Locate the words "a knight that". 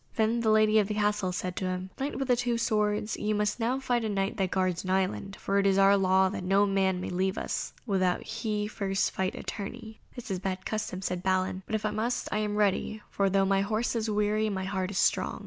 4.03-4.49